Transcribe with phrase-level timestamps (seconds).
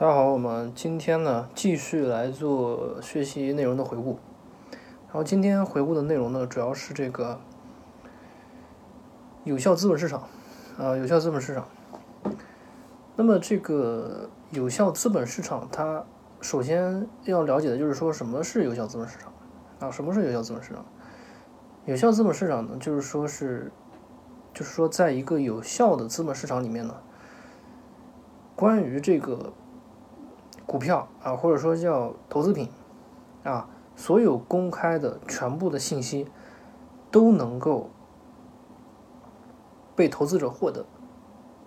[0.00, 4.18] 大家好，我们今天呢继续来做学习内容的回顾。
[5.08, 7.38] 然后今天回顾的内容呢，主要是这个
[9.44, 10.22] 有效资本市场，
[10.78, 11.68] 啊，有效资本市场。
[13.14, 16.02] 那么这个有效资本市场，它
[16.40, 19.30] 首先要了解的就是说什么是有效资本市场
[19.80, 19.90] 啊？
[19.90, 20.82] 什么是有效资本市场？
[21.84, 23.70] 有效资本市场呢，就是说是，
[24.54, 26.94] 就是说在一个有效的资本市场里面呢，
[28.56, 29.52] 关于这个。
[30.70, 32.68] 股票啊，或者说叫投资品
[33.42, 36.28] 啊，所有公开的全部的信息
[37.10, 37.90] 都能够
[39.96, 40.86] 被投资者获得，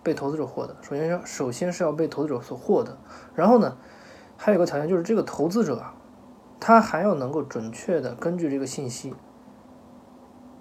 [0.01, 0.77] 被投资者获得。
[0.81, 2.97] 首先要首先是要被投资者所获得，
[3.35, 3.75] 然后呢，
[4.37, 5.95] 还有一个条件就是这个投资者啊，
[6.61, 9.13] 他还要能够准确的根据这个信息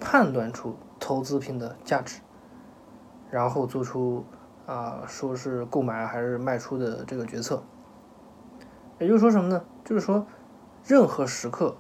[0.00, 2.20] 判断出投资品的价值，
[3.30, 4.24] 然后做出
[4.66, 7.62] 啊说是购买还是卖出的这个决策。
[9.02, 9.64] 也就是说什么呢？
[9.84, 10.24] 就是说，
[10.84, 11.76] 任何时刻，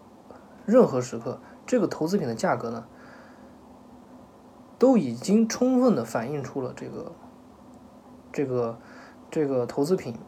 [0.66, 2.84] 任何时刻，这个投资品的价格呢，
[4.76, 7.12] 都已经充分的反映出了这个，
[8.32, 8.76] 这个，
[9.30, 10.18] 这个投资品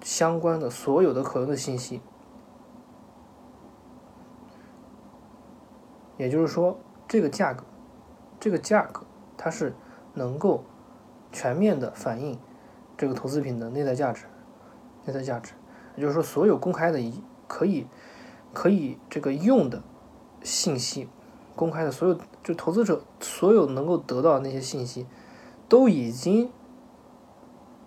[0.00, 2.00] 相关的所有的可用的信息。
[6.18, 7.64] 也就是说，这个价格，
[8.38, 9.02] 这个价格，
[9.36, 9.74] 它是
[10.14, 10.62] 能够
[11.32, 12.38] 全面的反映
[12.96, 14.26] 这个投资品的内在价值。
[15.04, 15.54] 内在价值，
[15.98, 17.00] 也就是说，所有公开的、
[17.48, 17.84] 可以、
[18.52, 19.82] 可以这个用的
[20.44, 21.08] 信息，
[21.56, 25.08] 公开的所有，就投资者所有能够得到那些信息，
[25.68, 26.52] 都已经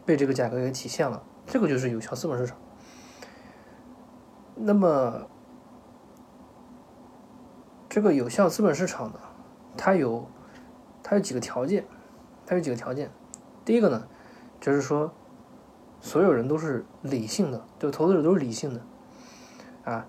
[0.06, 1.23] 被这个价格给体现了。
[1.45, 2.58] 这个就是有效资本市场。
[4.56, 5.28] 那么，
[7.88, 9.20] 这个有效资本市场呢，
[9.78, 10.28] 它有
[11.02, 11.88] 它有几个条件，
[12.45, 13.09] 它有几个条件。
[13.64, 14.06] 第一个呢，
[14.59, 15.14] 就是说。
[16.02, 18.82] 所有人都是理性的，就投资者都是理性的，
[19.86, 20.06] 啊，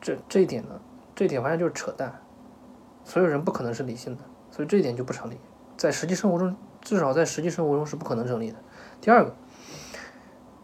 [0.00, 0.80] 这这一点呢，
[1.14, 2.20] 这一点完全就是扯淡，
[3.04, 5.38] 所有人不可能是理性的，所以这一点就不成立，
[5.76, 8.56] 在实际生活中，至少在实际生活中是不可能成立的。
[9.00, 9.34] 第二个，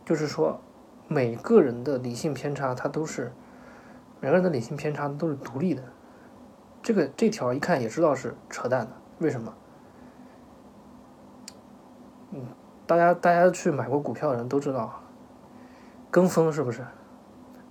[0.05, 0.61] 就是说，
[1.07, 3.33] 每个人的理性偏差，它都是
[4.21, 5.83] 每个人的理性偏差都是独立的，
[6.83, 9.55] 这个这条一看也知道是扯淡的，为什么？
[12.33, 12.47] 嗯。
[12.87, 15.03] 大家大家去买过股票的人都知道，
[16.11, 16.85] 跟风是不是？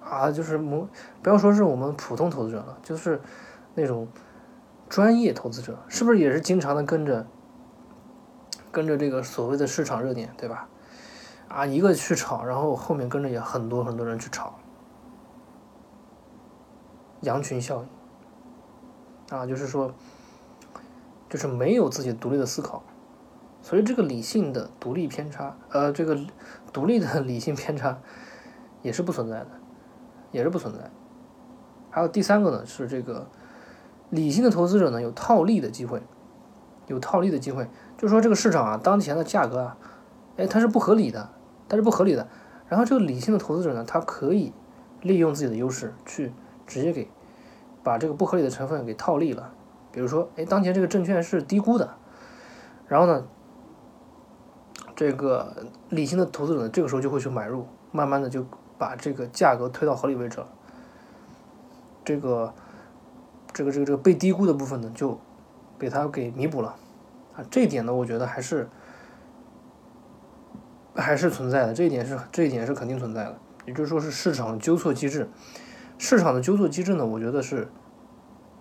[0.04, 0.88] 啊，就是不
[1.24, 3.20] 不要说是我们普通投资者了，就是
[3.74, 4.08] 那种
[4.88, 7.26] 专业投资者，是不是也是经常的跟着
[8.72, 10.68] 跟着这个所谓的市场热点，对吧？
[11.48, 14.54] 啊，一个去炒，然后后面跟着也很多很多人去炒，
[17.22, 17.84] 羊群效
[19.32, 19.92] 应啊，就是说，
[21.30, 22.84] 就是没有自己独立的思考。
[23.66, 26.16] 所以这个理性的独立偏差，呃，这个
[26.72, 27.98] 独立的 理性偏差
[28.84, 29.48] 也是不存在的，
[30.32, 30.92] 也是不存在。
[31.90, 33.28] 还有第三个呢，是这个
[34.12, 36.04] 理性的投资者呢有套利的机会，
[36.86, 37.68] 有套利的机会，
[37.98, 39.78] 就是说这个市场啊，当前的价格啊，
[40.38, 41.32] 哎，它是不合理的，
[41.68, 42.28] 它是不合理的。
[42.68, 44.54] 然后这个理性的投资者呢，他可以
[45.02, 46.32] 利用自己的优势去
[46.68, 47.10] 直接给
[47.82, 49.52] 把这个不合理的成分给套利了。
[49.92, 51.96] 比如说，哎，当前这个证券是低估的，
[52.88, 53.26] 然后呢？
[54.96, 58.46] 这个理性的投资者呢，这个时候就会去买入，慢慢的就
[58.78, 60.48] 把这个价格推到合理位置了。
[62.06, 62.54] 这个，
[63.52, 65.20] 这个，这个，这个被低估的部分呢，就
[65.78, 66.76] 被它给弥补了。
[67.36, 68.70] 啊，这一点呢，我觉得还是
[70.96, 73.38] 还是存在的，这一点是这一点是肯定存在的。
[73.66, 75.30] 也就是说，是市场纠错机制。
[75.98, 77.68] 市场的纠错机制呢，我觉得是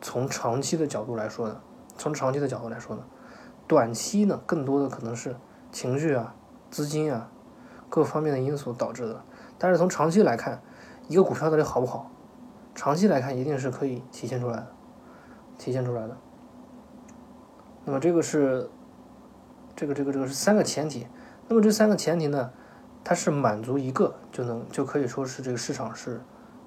[0.00, 1.60] 从长期的角度来说的，
[1.96, 3.04] 从长期的角度来说呢，
[3.68, 5.36] 短期呢，更多的可能是。
[5.74, 6.32] 情绪啊，
[6.70, 7.28] 资金啊，
[7.88, 9.20] 各方面的因素导致的。
[9.58, 10.62] 但是从长期来看，
[11.08, 12.12] 一个股票到底好不好，
[12.76, 14.66] 长期来看一定是可以体现出来的，
[15.58, 16.16] 体现出来的。
[17.84, 18.70] 那么这个是，
[19.74, 21.08] 这个这个这个是三个前提。
[21.48, 22.52] 那么这三个前提呢，
[23.02, 26.20] 它是满足一个就能就可以说是这个市场是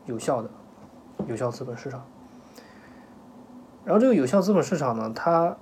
[0.05, 0.49] 有效的，
[1.27, 2.05] 有效资本市场。
[3.85, 5.55] 然后这个有效资本市场呢，它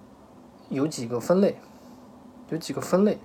[0.70, 1.60] 有几个分类，
[2.50, 3.20] 有几个分类。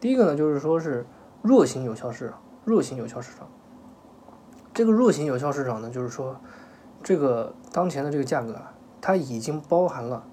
[0.00, 1.06] 第一个呢，就是说是
[1.42, 3.48] 弱型有效市场，弱型有效市场。
[4.72, 6.40] 这个弱型有效市场呢，就是说，
[7.02, 10.24] 这个当前的这个价格啊，它已经包含了，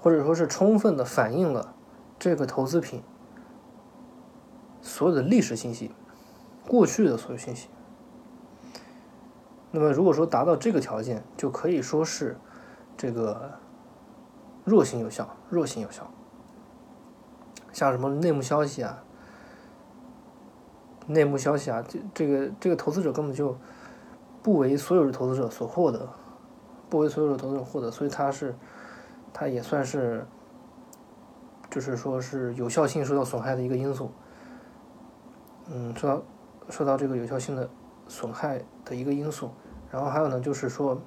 [0.00, 1.74] 或者说是充分的反映了
[2.18, 3.02] 这个投资品
[4.80, 5.92] 所有的历史信息，
[6.66, 7.68] 过去的所有信息。
[9.70, 12.36] 那么如果说达到这个条件，就可以说是
[12.96, 13.52] 这个
[14.64, 16.10] 弱型有效，弱型有效。
[17.76, 19.04] 像什么内幕消息啊，
[21.06, 23.54] 内幕消息啊，这这个这个投资者根本就
[24.42, 26.08] 不为所有的投资者所获得，
[26.88, 28.54] 不为所有的投资者获得，所以它是，
[29.30, 30.26] 它也算是，
[31.68, 34.10] 就是说是有效性受到损害的一个因素。
[35.68, 36.22] 嗯，受到
[36.70, 37.68] 受到这个有效性的
[38.08, 39.50] 损害的一个因素，
[39.90, 40.98] 然后还有呢，就是说，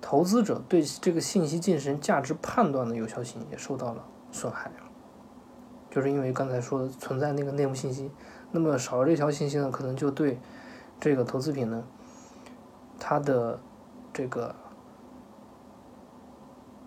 [0.00, 4.68] 投资者对这个信息进行价值判断的有效性也受到了损害，
[5.88, 8.10] 就是因为刚才说的存在那个内幕信息，
[8.50, 10.40] 那么少了这条信息呢，可能就对
[10.98, 11.84] 这个投资品呢，
[12.98, 13.60] 它的
[14.12, 14.52] 这个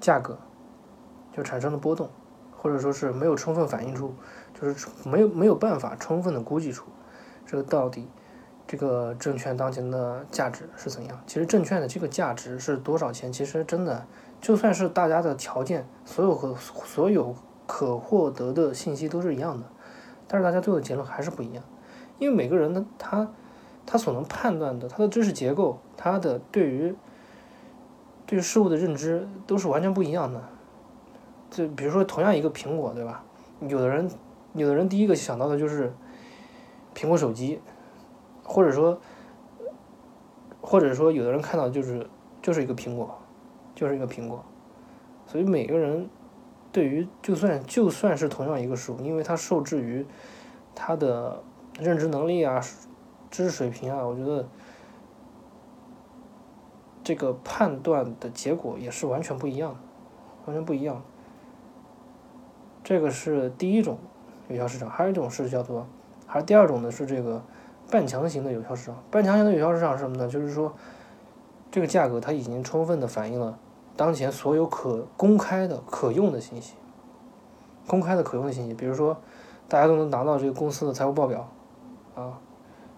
[0.02, 0.38] 价格
[1.32, 2.10] 就产生了波动，
[2.58, 4.14] 或者说是没有充分反映出。
[4.58, 6.86] 就是没有没有办法充分的估计出
[7.46, 8.08] 这个到底
[8.66, 11.22] 这个证券当前的价值是怎样。
[11.28, 13.34] 其实证券的这个价值是多少钱？
[13.34, 14.08] 其实真的
[14.42, 17.36] 就算是大家的条件，所有和所有
[17.66, 19.66] 可获得的信息都是一样的，
[20.28, 21.64] 但是大家最后的结论还是不一样。
[22.20, 23.28] 因为每个人的，他
[23.86, 26.96] 他所能判断的，他的知识结构，他的对于
[28.26, 30.42] 对事物的认知都是完全不一样的。
[31.50, 33.24] 就比如说同样一个苹果，对吧？
[33.62, 34.10] 有的人。
[34.58, 35.94] 有的人第一个想到的就是
[36.96, 37.60] 苹果手机，
[38.42, 38.98] 或者说，
[40.62, 42.08] 或者说有的人看到就是
[42.42, 43.20] 就是一个苹果，
[43.76, 44.44] 就是一个苹果，
[45.28, 46.10] 所以每个人
[46.72, 50.06] 对于就算就算是同样一个数，因为它受制于
[50.74, 51.44] 他的
[51.80, 52.60] 认知能力啊、
[53.30, 54.48] 知识水平啊，我觉得
[57.04, 59.80] 这个判断的结果也是完全不一样的，
[60.46, 61.04] 完全不一样。
[62.84, 64.00] 这个是第一种。
[64.48, 65.88] 有效市场还有一种是叫做，
[66.28, 66.92] 还是第二种呢？
[66.92, 67.44] 是这个
[67.90, 69.04] 半强型的有效市场。
[69.10, 70.28] 半强型的有效市场是什么呢？
[70.28, 70.72] 就是说，
[71.72, 73.58] 这个价格它已经充分的反映了
[73.96, 76.76] 当前所有可公开的可用的信息，
[77.88, 79.18] 公开的可用的信息，比如说
[79.68, 81.50] 大家都能拿到这个公司的财务报表，
[82.16, 82.40] 啊，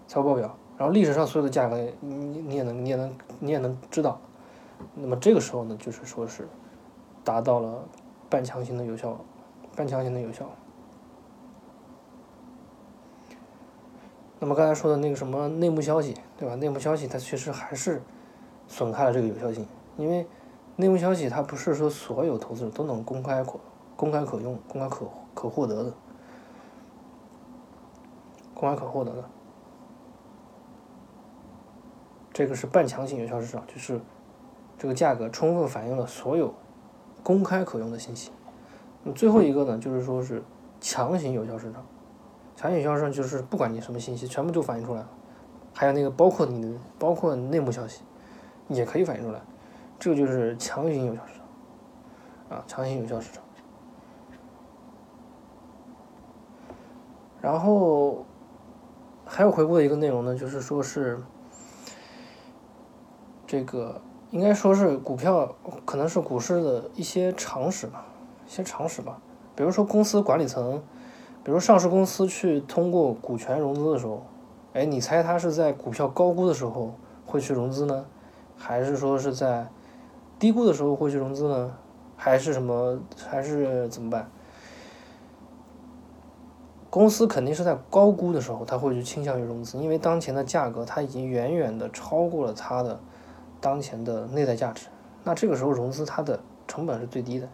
[0.06, 4.20] 财务报表，然后历史上所有的价格你你也能你也能你也能知道，
[4.94, 6.48] 那么这个时候呢，就是说是
[7.22, 7.84] 达到了
[8.28, 9.16] 半强型的有效，
[9.76, 10.48] 半强型的有效。
[14.40, 16.54] 那么刚才说的那个什么内幕消息，对吧？
[16.54, 18.00] 内幕消息它确实还是
[18.68, 19.66] 损害了这个有效性，
[19.96, 20.24] 因为
[20.80, 23.58] 内幕消息它不是说所有投资者都能公开可
[23.96, 25.92] 公开可用、公开可可获得的，
[28.54, 29.24] 公开可获得的。
[32.32, 34.00] 这个是半强行有效市场，就是
[34.78, 36.54] 这个价格充分反映了所有
[37.24, 38.30] 公开可用的信息。
[39.02, 40.40] 那最后一个呢，就是说是
[40.80, 41.84] 强行有效市场。
[42.54, 45.08] 强行有效市场就是不管你什么信息，全部就反映出来了，
[45.74, 48.02] 还有那个包括你的包括内幕消息，
[48.68, 49.40] 也可以反映出来，
[49.98, 51.34] 这就是强行有效市
[52.48, 53.42] 场，啊，强行有效市场。
[57.40, 58.24] 然后
[59.24, 61.20] 还有回顾的一个内容呢，就是说是
[63.46, 64.00] 这个
[64.30, 65.54] 应该说是股票
[65.84, 68.04] 可能是股市的一些常识吧，
[68.46, 69.20] 一些常识吧，
[69.54, 70.82] 比如说公司管理层。
[71.44, 74.22] 比如上市公司去通过股权融资的时候，
[74.74, 76.92] 哎，你猜他是在股票高估的时候
[77.24, 78.04] 会去融资呢，
[78.54, 79.66] 还是说是在
[80.38, 81.76] 低估的时候会去融资呢，
[82.16, 82.98] 还是什么，
[83.28, 84.30] 还是怎么办？
[86.90, 92.98] 公司肯定是在高估的时候，它会去倾向于融资，因为当前的价格它已经远远的超过了它的
[93.60, 94.86] 当前的内在价值。
[95.24, 97.48] 那这个时候融资它的成本是最低的，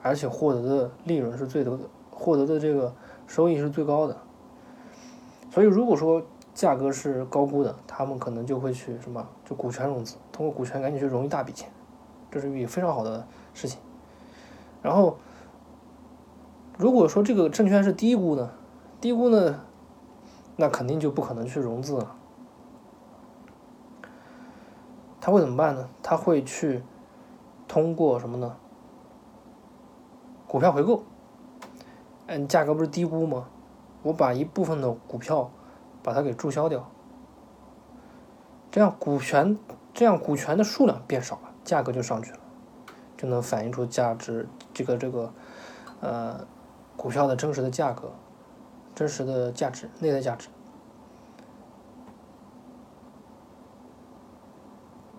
[0.00, 1.84] 而且获得的利润是最多的。
[2.10, 2.94] 获得的这个
[3.26, 4.16] 收益是最高的，
[5.50, 6.22] 所以如果说
[6.54, 11.70] 价格是高估的，他们可能就会去什么，就股权融资，通过股权赶紧去融一大笔钱，
[12.30, 13.80] 这是一笔非常好的事情。
[14.82, 15.18] 然后，
[16.78, 18.50] 如果说这个证券是低估的，
[19.00, 19.60] 低估呢，
[20.56, 22.16] 那肯定就不可能去融资了。
[25.20, 25.88] 他会怎么办呢？
[26.02, 26.82] 他会去
[27.68, 28.56] 通过什么呢？
[30.46, 31.02] 股票回购。
[32.26, 33.48] 嗯，价格不是低估吗？
[34.02, 35.50] 我把一部分的股票
[36.02, 36.88] 把它给注销掉，
[38.70, 39.58] 这样股权
[39.92, 42.38] 这样股权的数量变少了，价格就上去了，
[43.16, 45.32] 就能反映出价值这个这个
[46.00, 46.46] 呃
[46.96, 48.12] 股票的真实的价格，
[48.94, 50.48] 真实的价值内在价值。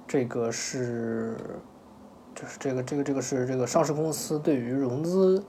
[0.07, 1.37] 这个是
[2.35, 5.43] 就是这个这个这个是这个上市公司对于融资。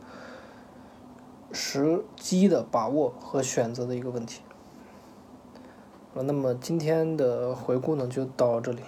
[1.54, 4.40] 时机的把握和选择的一个问题。
[6.14, 8.80] 那么今天的回顾呢，就到这里。